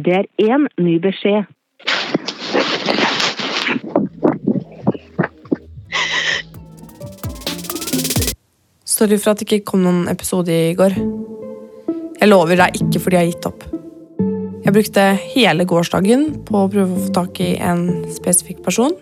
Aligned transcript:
Det 0.00 0.14
er 0.16 0.26
én 0.40 0.64
ny 0.80 0.94
beskjed. 1.02 1.44
Sorry 8.84 9.18
for 9.20 9.32
at 9.32 9.40
det 9.40 9.48
ikke 9.48 9.66
kom 9.72 9.84
noen 9.84 10.08
episode 10.12 10.54
i 10.54 10.72
går. 10.78 10.96
Jeg 12.20 12.28
lover 12.30 12.56
det 12.56 12.66
er 12.66 12.80
ikke 12.80 13.02
fordi 13.02 13.18
jeg 13.18 13.26
har 13.26 13.30
gitt 13.34 13.50
opp. 13.50 13.68
Jeg 14.64 14.76
brukte 14.76 15.06
hele 15.34 15.68
gårsdagen 15.68 16.26
på 16.48 16.62
å 16.62 16.72
prøve 16.72 16.96
å 16.96 17.04
få 17.06 17.14
tak 17.20 17.40
i 17.44 17.52
en 17.60 17.86
spesifikk 18.12 18.64
person 18.64 18.96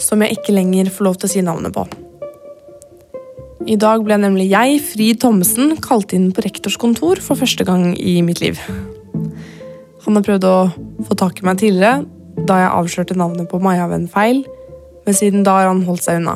som 0.00 0.24
jeg 0.24 0.38
ikke 0.38 0.56
lenger 0.56 0.92
får 0.92 1.08
lov 1.08 1.20
til 1.20 1.30
å 1.30 1.32
si 1.32 1.44
navnet 1.44 1.76
på. 1.76 1.86
I 3.68 3.76
dag 3.78 4.02
ble 4.04 4.16
nemlig 4.18 4.50
jeg, 4.50 4.80
Frid 4.82 5.20
Thommessen, 5.22 5.76
kalt 5.84 6.12
inn 6.16 6.32
på 6.34 6.44
rektors 6.44 6.80
kontor 6.80 7.22
for 7.22 7.38
første 7.38 7.64
gang 7.68 7.92
i 7.94 8.18
mitt 8.26 8.42
liv. 8.42 8.58
Han 10.12 10.18
har 10.18 10.26
prøvd 10.26 10.44
å 10.44 11.06
få 11.08 11.14
tak 11.16 11.38
i 11.40 11.44
meg 11.48 11.56
tidligere, 11.56 12.02
da 12.44 12.58
jeg 12.60 12.72
avslørte 12.76 13.14
navnet 13.16 13.48
på 13.48 13.56
Maja 13.64 13.86
ved 13.88 14.02
en 14.02 14.10
feil, 14.12 14.42
men 15.06 15.14
siden 15.16 15.40
da 15.46 15.54
har 15.56 15.70
han 15.70 15.78
holdt 15.86 16.04
seg 16.04 16.18
unna. 16.18 16.34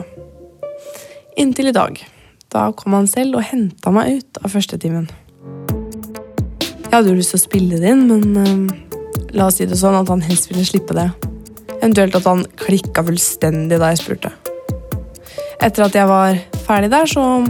Inntil 1.36 1.68
i 1.68 1.74
dag. 1.76 2.00
Da 2.48 2.62
kom 2.72 2.96
han 2.96 3.04
selv 3.04 3.36
og 3.36 3.44
henta 3.44 3.92
meg 3.92 4.14
ut 4.16 4.40
av 4.40 4.54
førstetimen. 4.54 5.10
Jeg 6.86 6.94
hadde 6.94 7.12
jo 7.12 7.18
lyst 7.18 7.34
til 7.34 7.42
å 7.42 7.42
spille 7.42 7.82
det 7.82 7.92
inn, 7.92 8.06
men 8.08 8.40
uh, 8.40 9.28
la 9.36 9.50
oss 9.50 9.60
si 9.60 9.68
det 9.68 9.76
sånn 9.76 9.98
at 9.98 10.08
han 10.08 10.24
helst 10.24 10.48
ville 10.48 10.64
slippe 10.64 10.96
det. 10.96 11.10
Eventuelt 11.74 12.16
at 12.16 12.30
han 12.32 12.46
klikka 12.64 13.04
fullstendig 13.04 13.76
da 13.82 13.92
jeg 13.92 14.00
spurte. 14.06 14.32
Etter 15.60 15.84
at 15.90 16.00
jeg 16.00 16.08
var 16.08 16.40
ferdig 16.64 16.95
der, 16.96 17.12
så 17.12 17.45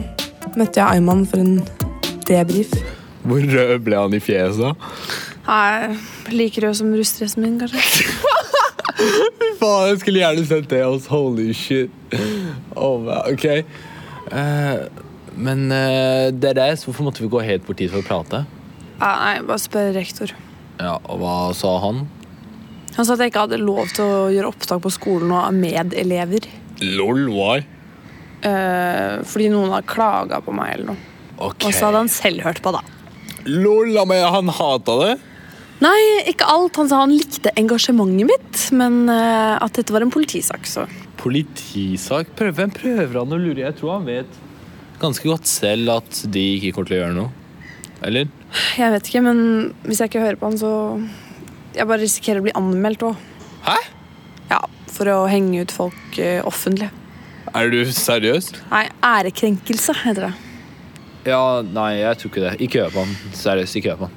møtte 0.58 0.82
jeg 0.82 0.88
Ayman 0.90 1.22
for 1.30 1.46
en 1.46 1.62
debrief. 2.26 2.74
Hvor 3.22 3.46
rød 3.54 3.78
ble 3.86 4.02
han 4.02 4.18
i 4.18 4.24
fjeset? 4.26 4.90
Nei, 5.46 5.96
like 6.34 6.62
rød 6.62 6.78
som 6.80 6.95
rustdressen 6.95 7.45
min, 7.45 7.59
kanskje. 7.60 8.06
Faen, 9.60 9.90
jeg 9.93 10.01
skulle 10.02 10.23
gjerne 10.23 10.46
sett 10.48 10.68
det. 10.73 10.82
Altså. 10.84 11.12
Holy 11.15 11.52
shit. 11.57 11.93
Oh, 12.74 13.07
ok. 13.30 13.46
Eh, 14.32 14.74
men 15.37 15.66
uh, 15.70 16.32
dere, 16.32 16.70
så 16.76 16.88
hvorfor 16.88 17.07
måtte 17.07 17.23
vi 17.23 17.30
gå 17.30 17.43
helt 17.45 17.66
bort 17.66 17.80
hit 17.82 17.93
for 17.93 18.02
å 18.02 18.07
prate? 18.07 18.43
Nei, 19.01 19.37
bare 19.46 19.60
spør 19.60 19.93
rektor. 19.96 20.32
Ja, 20.80 20.96
Og 21.04 21.20
hva 21.20 21.37
sa 21.57 21.76
han? 21.85 22.07
Han 22.96 23.04
sa 23.04 23.13
at 23.13 23.23
jeg 23.23 23.32
ikke 23.32 23.45
hadde 23.45 23.60
lov 23.60 23.90
til 23.92 24.09
å 24.09 24.20
gjøre 24.32 24.51
opptak 24.54 24.80
på 24.85 24.92
skolen 24.92 25.32
og 25.37 25.52
med 25.57 25.92
elever. 26.01 26.48
Lol, 26.80 27.26
why? 27.29 27.60
Eh, 28.46 29.23
fordi 29.29 29.51
noen 29.52 29.73
har 29.74 29.85
klaga 29.88 30.40
på 30.45 30.54
meg 30.57 30.74
eller 30.74 30.95
noe. 30.95 31.15
Ok. 31.37 31.66
Og 31.68 31.73
så 31.76 31.88
hadde 31.88 32.01
han 32.04 32.13
selv 32.13 32.45
hørt 32.46 32.63
på, 32.65 32.73
da. 32.73 32.80
Lol, 33.46 33.92
men 34.09 34.24
han 34.32 34.52
hata 34.52 34.96
det? 35.02 35.15
Nei, 35.85 36.01
ikke 36.30 36.46
alt. 36.49 36.79
Han 36.80 36.88
sa 36.88 37.02
han 37.02 37.13
likte 37.13 37.52
engasjementet 37.60 38.29
mitt, 38.30 38.60
men 38.77 39.05
uh, 39.10 39.57
at 39.60 39.77
dette 39.77 39.93
var 39.93 40.05
en 40.05 40.13
politisak, 40.13 40.69
så 40.69 40.87
Politisak? 41.21 42.30
Prøver, 42.38 42.55
hvem 42.60 42.73
prøver 42.77 43.19
han 43.19 43.35
å 43.35 43.41
lure? 43.41 43.65
Jeg 43.65 43.77
tror 43.79 43.97
han 43.97 44.07
vet 44.09 44.43
ganske 45.01 45.29
godt 45.29 45.49
selv 45.51 45.93
at 45.99 46.23
de 46.32 46.45
ikke 46.57 46.73
kommer 46.77 46.88
til 46.88 46.97
å 46.97 47.01
gjøre 47.02 47.16
noe. 47.16 47.32
Eller? 48.07 48.29
Jeg 48.77 48.93
vet 48.95 49.09
ikke, 49.10 49.24
men 49.24 49.41
hvis 49.85 50.01
jeg 50.01 50.13
ikke 50.13 50.23
hører 50.23 50.38
på 50.41 50.51
han, 50.51 50.59
så 50.60 50.73
Jeg 51.77 51.88
bare 51.88 52.01
risikerer 52.01 52.41
å 52.41 52.45
bli 52.47 52.54
anmeldt 52.57 53.02
òg. 53.04 53.24
Hæ? 53.66 53.77
Ja, 54.49 54.63
for 54.88 55.10
å 55.13 55.16
henge 55.29 55.66
ut 55.66 55.74
folk 55.74 56.21
uh, 56.21 56.41
offentlig. 56.49 56.88
Er 57.52 57.73
du 57.73 57.82
seriøs? 57.93 58.54
Nei, 58.71 58.87
ærekrenkelse 59.04 59.97
heter 60.07 60.30
det. 60.30 60.32
Ja, 61.29 61.60
nei, 61.60 61.99
jeg 62.01 62.21
tror 62.21 62.32
ikke 62.32 62.47
det. 62.47 62.54
Ikke 62.65 62.87
hør 62.87 62.95
på 62.95 63.04
han. 63.04 63.35
Seriøst, 63.37 63.77
ikke 63.77 63.93
hør 63.93 64.06
på 64.06 64.09
han. 64.09 64.16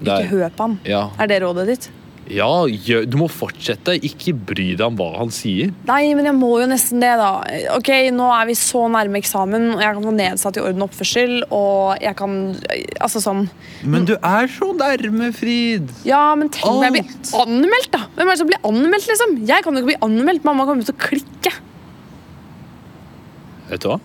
Ikke 0.00 0.18
er- 0.22 0.26
hør 0.32 0.50
på 0.56 0.66
han. 0.68 0.80
Ja, 0.84 1.10
Er 1.18 1.26
det 1.26 1.42
rådet 1.42 1.66
ditt? 1.66 1.88
ja 2.28 2.48
gjør, 2.66 3.04
du 3.08 3.16
må 3.18 3.28
fortsette. 3.30 3.94
Ikke 4.02 4.32
bry 4.34 4.74
deg 4.74 4.80
om 4.82 4.96
hva 4.98 5.16
han 5.18 5.28
sier. 5.30 5.70
Nei, 5.86 6.12
men 6.12 6.24
jeg 6.26 6.34
må 6.34 6.48
jo 6.60 6.66
nesten 6.66 6.98
det, 7.00 7.12
da. 7.20 7.28
Ok, 7.76 7.86
Nå 8.10 8.26
er 8.34 8.46
vi 8.48 8.52
så 8.58 8.82
nærme 8.90 9.20
eksamen, 9.22 9.74
og 9.76 9.80
jeg 9.80 9.94
kan 9.94 10.02
få 10.02 10.14
nedsatt 10.16 10.56
i 10.58 10.60
orden 10.60 10.82
og 10.82 10.90
oppførsel. 10.90 11.42
Og 11.52 12.00
jeg 12.02 12.16
kan 12.16 12.56
Altså 13.00 13.22
sånn 13.22 13.48
Men 13.84 14.04
du 14.04 14.14
er 14.16 14.48
så 14.48 14.72
nærme, 14.76 15.32
Frid. 15.32 15.88
Ja, 16.04 16.34
men 16.34 16.48
tenk 16.50 16.66
om 16.66 16.82
jeg 16.82 16.92
blir 16.98 17.38
anmeldt, 17.46 17.90
da! 17.92 18.02
Hvem 18.16 18.26
er 18.26 18.32
det 18.34 18.38
som 18.38 18.48
blir 18.48 18.64
anmeldt, 18.72 19.06
liksom? 19.06 19.46
Jeg 19.46 19.62
kan 19.62 19.72
jo 19.74 19.80
ikke 19.84 19.94
bli 19.94 20.02
anmeldt. 20.02 20.44
Mamma 20.44 20.66
kommer 20.66 20.84
til 20.84 20.94
å 20.94 20.98
klikke. 20.98 21.52
Vet 23.70 23.80
du 23.82 23.88
hva? 23.90 24.00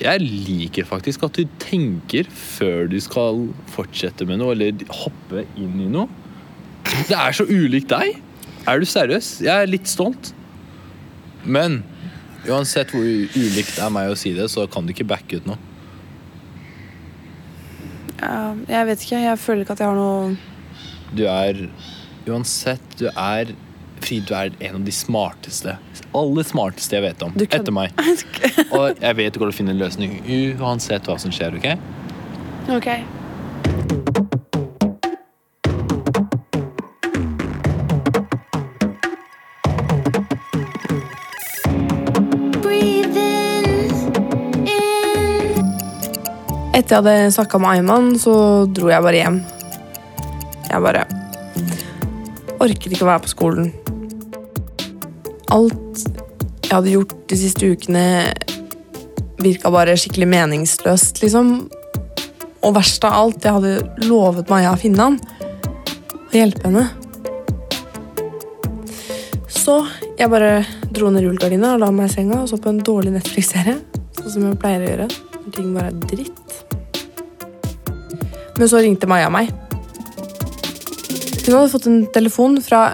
Jeg 0.00 0.22
liker 0.24 0.86
faktisk 0.88 1.26
at 1.26 1.36
du 1.36 1.44
tenker 1.60 2.28
før 2.32 2.88
du 2.88 2.96
skal 3.04 3.46
fortsette 3.68 4.24
med 4.28 4.40
noe, 4.40 4.54
eller 4.54 4.84
hoppe 5.02 5.44
inn 5.60 5.76
i 5.84 5.88
noe. 5.92 6.08
Det 7.08 7.16
er 7.16 7.36
så 7.36 7.44
ulikt 7.44 7.92
deg. 7.92 8.16
Er 8.68 8.80
du 8.80 8.88
seriøs? 8.88 9.40
Jeg 9.44 9.52
er 9.52 9.68
litt 9.68 9.88
stolt. 9.90 10.32
Men 11.44 11.82
uansett 12.48 12.92
hvor 12.94 13.04
ulikt 13.04 13.76
det 13.76 13.84
er 13.84 13.92
meg 13.92 14.12
å 14.12 14.16
si 14.18 14.32
det, 14.36 14.48
så 14.52 14.66
kan 14.72 14.86
du 14.86 14.94
ikke 14.94 15.08
backe 15.08 15.40
ut 15.40 15.48
noe. 15.48 15.60
Ja, 18.20 18.52
jeg 18.68 18.88
vet 18.90 19.04
ikke. 19.04 19.20
Jeg 19.24 19.40
føler 19.40 19.64
ikke 19.64 19.76
at 19.76 19.80
jeg 19.80 19.88
har 19.88 19.96
noe 19.96 21.16
Du 21.16 21.22
er 21.24 21.62
Uansett, 22.28 22.84
du 23.00 23.06
er 23.08 23.54
Frid, 24.10 24.24
du 24.26 24.34
er 24.34 24.50
en 24.66 24.74
av 24.74 24.82
de 24.82 24.90
smarteste. 24.90 25.76
Aller 26.18 26.42
smarteste 26.42 26.96
jeg 26.96 27.04
vet 27.04 27.20
om. 27.22 27.30
Kan... 27.30 27.60
Etter 27.60 27.70
meg. 27.70 27.92
Og 28.74 28.98
jeg 28.98 29.16
vet 29.20 29.36
du 29.36 29.38
går 29.38 29.52
å 29.52 29.54
finne 29.54 29.70
en 29.70 29.78
løsning 29.78 30.16
uansett 30.58 31.06
hva 31.06 31.14
som 31.14 31.30
skjer, 31.30 31.54
OK? 31.54 31.68
Ok. 32.74 32.88
Etter 46.74 46.96
jeg 46.96 46.98
hadde 46.98 47.14
snakka 47.36 47.62
med 47.62 47.76
Ayman, 47.76 48.10
så 48.18 48.34
dro 48.66 48.90
jeg 48.90 49.06
bare 49.06 49.22
hjem. 49.22 49.38
Jeg 50.66 50.82
bare 50.88 51.06
orket 52.58 52.90
ikke 52.90 53.06
å 53.06 53.12
være 53.12 53.24
på 53.28 53.32
skolen. 53.36 53.70
Alt 55.50 56.04
jeg 56.70 56.76
hadde 56.76 56.92
gjort 56.92 57.14
de 57.26 57.36
siste 57.38 57.66
ukene, 57.66 58.04
virka 59.42 59.72
bare 59.74 59.96
skikkelig 59.98 60.28
meningsløst, 60.30 61.18
liksom. 61.24 61.48
Og 62.62 62.74
verst 62.76 63.02
av 63.08 63.16
alt, 63.18 63.42
jeg 63.42 63.56
hadde 63.56 64.06
lovet 64.06 64.50
Maja 64.52 64.76
å 64.76 64.78
finne 64.78 65.08
han 65.08 65.16
og 66.30 66.36
hjelpe 66.36 66.68
henne. 66.68 66.84
Så 69.50 69.80
jeg 70.20 70.30
bare 70.30 70.60
dro 70.94 71.10
ned 71.10 71.26
rullegardina 71.26 71.74
og 71.74 71.82
la 71.82 71.90
meg 71.94 72.06
i 72.06 72.14
senga 72.14 72.38
og 72.44 72.48
så 72.52 72.60
på 72.60 72.70
en 72.70 72.78
dårlig 72.86 73.16
Netflix-serie. 73.16 73.80
Sånn 74.20 74.32
som 74.36 74.46
jeg 74.46 74.60
pleier 74.62 74.84
å 74.84 74.92
gjøre 74.92 75.08
ting 75.50 75.74
bare 75.74 75.90
er 75.90 75.98
dritt. 76.06 76.54
Men 78.60 78.70
så 78.70 78.78
ringte 78.84 79.10
Maja 79.10 79.30
meg. 79.32 79.50
Hun 81.42 81.56
hadde 81.56 81.70
fått 81.72 81.88
en 81.90 82.04
telefon 82.14 82.60
fra 82.62 82.92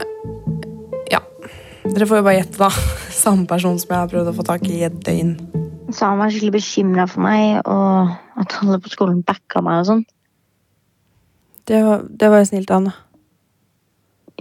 dere 1.96 2.08
får 2.10 2.20
jo 2.20 2.24
bare 2.26 2.36
gjette, 2.36 2.58
da. 2.60 2.68
Samme 3.24 3.46
person 3.48 3.78
som 3.80 3.94
jeg 3.94 4.02
har 4.02 4.10
prøvd 4.10 4.28
å 4.28 4.36
få 4.36 4.44
tak 4.44 4.66
i 4.68 4.82
i 4.82 4.84
et 4.84 4.98
døgn. 5.06 5.32
sa 5.96 6.10
han 6.10 6.18
var 6.20 6.32
skikkelig 6.34 6.58
bekymra 6.58 7.06
for 7.08 7.24
meg, 7.24 7.62
og 7.64 8.12
at 8.42 8.56
alle 8.60 8.78
på 8.82 8.92
skolen 8.92 9.22
backa 9.24 9.62
meg 9.64 9.80
og 9.80 9.88
sånn. 9.88 10.02
Det 11.66 11.80
det 12.20 12.28
var 12.30 12.42
jo 12.42 12.48
snilt 12.50 12.70
av 12.70 12.82
han, 12.82 12.90
da. 12.90 12.94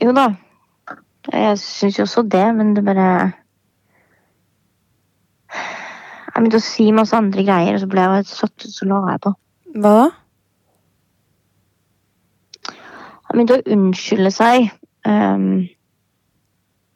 Jo 0.04 0.12
da, 0.12 0.26
jeg 1.32 1.62
syns 1.62 1.98
jo 1.98 2.04
også 2.04 2.26
det, 2.28 2.44
men 2.58 2.74
det 2.76 2.84
bare 2.86 3.08
Jeg 6.36 6.44
begynte 6.44 6.60
å 6.60 6.66
si 6.66 6.90
masse 6.92 7.16
andre 7.16 7.46
greier, 7.48 7.78
og 7.78 7.80
så 7.80 7.88
ble 7.88 8.04
jeg 8.04 8.18
helt 8.18 8.28
satt 8.28 8.66
ut, 8.66 8.74
så 8.76 8.86
la 8.90 8.98
jeg 9.14 9.22
på. 9.24 9.32
Hva 9.80 9.94
da? 9.96 10.08
Han 13.30 13.38
begynte 13.38 13.62
å 13.62 13.78
unnskylde 13.78 14.32
seg. 14.36 14.68
ehm, 15.08 15.70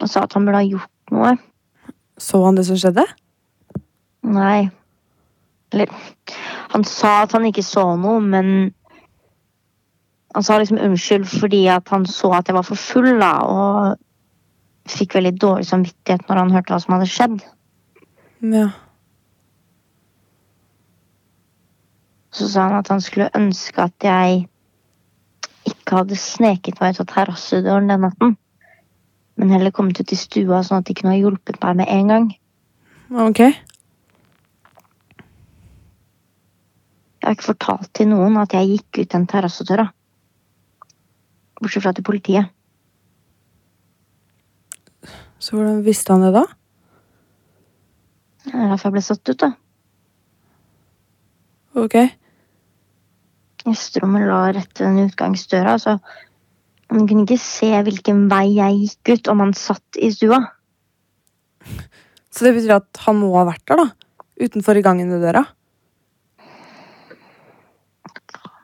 og 0.09 0.13
sa 0.15 0.25
at 0.25 0.33
han 0.33 0.47
burde 0.47 0.63
ha 0.63 0.65
gjort 0.65 1.13
noe. 1.13 1.35
Så 2.17 2.41
han 2.41 2.57
det 2.57 2.65
som 2.65 2.77
skjedde? 2.81 3.05
Nei. 4.25 4.69
Eller 5.71 5.93
Han 6.73 6.83
sa 6.83 7.21
at 7.23 7.33
han 7.37 7.45
ikke 7.45 7.63
så 7.65 7.83
noe, 7.95 8.19
men 8.19 8.73
Han 10.33 10.45
sa 10.45 10.57
liksom 10.57 10.81
unnskyld 10.81 11.25
fordi 11.29 11.63
at 11.69 11.89
han 11.89 12.05
så 12.05 12.33
at 12.37 12.49
jeg 12.49 12.55
var 12.57 12.65
for 12.65 12.77
full, 12.77 13.07
da, 13.21 13.31
og 13.41 13.97
fikk 14.89 15.15
veldig 15.17 15.31
dårlig 15.41 15.65
samvittighet 15.65 16.27
når 16.29 16.37
han 16.37 16.51
hørte 16.53 16.73
hva 16.73 16.77
som 16.83 16.93
hadde 16.93 17.07
skjedd. 17.09 17.39
Ja. 18.45 18.67
Så 22.29 22.49
sa 22.49 22.67
han 22.67 22.77
at 22.77 22.93
han 22.93 23.01
skulle 23.01 23.31
ønske 23.37 23.81
at 23.89 24.05
jeg 24.05 24.45
ikke 25.69 26.03
hadde 26.03 26.21
sneket 26.21 26.77
meg 26.81 26.93
ut 26.93 27.01
av 27.03 27.09
terrassedøren 27.09 27.89
den 27.89 28.05
natten, 28.05 28.37
men 29.39 29.53
heller 29.55 29.71
kommet 29.71 29.99
ut 30.01 30.11
i 30.11 30.19
stua 30.19 30.59
sånn 30.67 30.81
at 30.81 30.89
de 30.89 30.93
kunne 30.99 31.13
ha 31.15 31.19
hjulpet 31.19 31.61
meg 31.63 31.79
med 31.79 31.87
en 31.93 32.11
gang. 32.11 32.25
Ok. 33.27 33.39
Jeg 37.19 37.23
har 37.23 37.35
ikke 37.37 37.51
fortalt 37.53 37.89
til 37.95 38.11
noen 38.11 38.35
at 38.41 38.53
jeg 38.55 38.67
gikk 38.73 38.99
ut 38.99 39.13
den 39.15 39.27
terrassedøra. 39.31 39.87
Bortsett 41.59 41.83
fra 41.85 41.95
til 41.95 42.07
politiet. 42.07 42.51
Så 45.39 45.55
hvordan 45.55 45.83
visste 45.87 46.11
han 46.13 46.25
det 46.27 46.33
da? 46.35 46.43
Det 48.43 48.55
er 48.55 48.71
derfor 48.71 48.89
jeg 48.89 48.95
ble 48.97 49.03
satt 49.07 49.31
ut, 49.31 49.39
da. 49.39 49.49
Ok. 51.79 51.95
Gjesterommet 53.63 54.27
lå 54.27 54.39
rett 54.57 54.81
ved 54.81 54.87
den 54.87 55.07
utgangsdøra, 55.07 55.77
så 55.79 55.99
han 56.89 57.05
kunne 57.07 57.25
ikke 57.27 57.37
se 57.41 57.69
hvilken 57.85 58.23
vei 58.31 58.47
jeg 58.55 58.79
gikk 58.83 59.11
ut 59.13 59.29
om 59.33 59.43
han 59.43 59.53
satt 59.57 59.99
i 60.01 60.09
stua. 60.13 60.39
Så 62.33 62.45
det 62.45 62.55
betyr 62.55 62.77
at 62.79 63.01
han 63.05 63.19
må 63.21 63.29
ha 63.37 63.45
vært 63.49 63.65
der, 63.69 63.83
da? 63.83 64.23
Utenfor 64.39 64.77
i 64.79 64.83
gangen 64.85 65.11
ved 65.11 65.21
døra? 65.27 65.43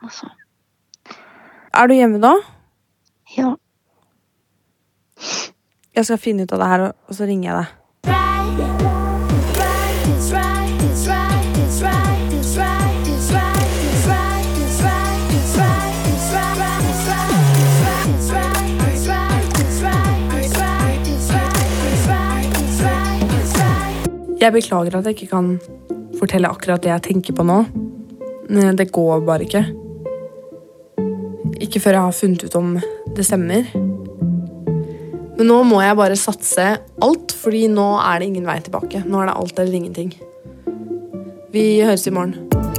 Altså. 0.06 0.28
Er 1.74 1.88
du 1.90 1.94
hjemme 1.94 2.20
da? 2.22 2.34
Ja. 3.36 3.54
Jeg 5.96 6.06
skal 6.06 6.20
finne 6.22 6.46
ut 6.46 6.52
av 6.52 6.62
det 6.62 6.68
her, 6.70 6.86
og- 6.90 7.14
så 7.14 7.26
ringer 7.26 7.50
jeg 7.50 7.56
deg. 7.62 7.74
Jeg 24.46 24.54
beklager 24.54 24.94
at 24.94 25.06
jeg 25.08 25.16
ikke 25.16 25.32
kan 25.32 25.46
fortelle 26.20 26.46
akkurat 26.46 26.78
det 26.84 26.92
jeg 26.92 27.02
tenker 27.08 27.34
på 27.34 27.42
nå. 27.42 27.64
Det 28.78 28.92
går 28.94 29.24
bare 29.26 29.42
ikke. 29.42 29.64
Ikke 31.66 31.82
før 31.82 31.96
jeg 31.96 32.04
har 32.04 32.14
funnet 32.14 32.44
ut 32.46 32.54
om 32.54 32.76
det 33.16 33.26
stemmer. 33.26 33.66
Men 35.34 35.50
nå 35.50 35.58
må 35.66 35.82
jeg 35.82 35.98
bare 35.98 36.20
satse 36.20 36.68
alt, 36.78 37.34
fordi 37.34 37.66
nå 37.74 37.88
er 37.98 38.22
det 38.22 38.30
ingen 38.30 38.46
vei 38.46 38.60
tilbake. 38.62 39.02
Nå 39.02 39.24
er 39.24 39.32
det 39.32 39.38
alt 39.42 39.58
eller 39.58 39.80
ingenting. 39.80 40.14
Vi 41.50 41.66
høres 41.82 42.06
i 42.06 42.14
morgen. 42.14 42.75